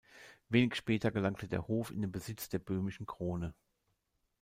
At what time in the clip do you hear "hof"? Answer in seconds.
1.67-1.91